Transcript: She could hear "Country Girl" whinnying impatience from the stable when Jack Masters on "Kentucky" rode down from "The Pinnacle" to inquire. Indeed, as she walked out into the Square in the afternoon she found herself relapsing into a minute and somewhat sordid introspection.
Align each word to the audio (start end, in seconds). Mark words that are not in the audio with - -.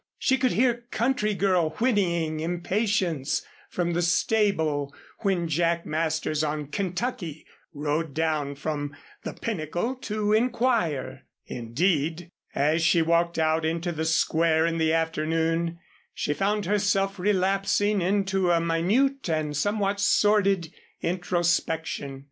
She 0.17 0.39
could 0.39 0.53
hear 0.53 0.85
"Country 0.89 1.35
Girl" 1.35 1.75
whinnying 1.77 2.39
impatience 2.39 3.45
from 3.69 3.93
the 3.93 4.01
stable 4.01 4.91
when 5.19 5.47
Jack 5.47 5.85
Masters 5.85 6.43
on 6.43 6.69
"Kentucky" 6.69 7.45
rode 7.71 8.15
down 8.15 8.55
from 8.55 8.95
"The 9.21 9.33
Pinnacle" 9.35 9.93
to 9.93 10.33
inquire. 10.33 11.25
Indeed, 11.45 12.31
as 12.55 12.81
she 12.81 13.03
walked 13.03 13.37
out 13.37 13.63
into 13.63 13.91
the 13.91 14.05
Square 14.05 14.65
in 14.65 14.79
the 14.79 14.91
afternoon 14.91 15.77
she 16.15 16.33
found 16.33 16.65
herself 16.65 17.19
relapsing 17.19 18.01
into 18.01 18.49
a 18.49 18.59
minute 18.59 19.29
and 19.29 19.55
somewhat 19.55 19.99
sordid 19.99 20.73
introspection. 21.03 22.19